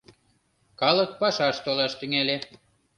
Калык 0.79 1.11
пашаш 1.19 1.57
толаш 1.65 1.93
тӱҥале. 1.99 2.37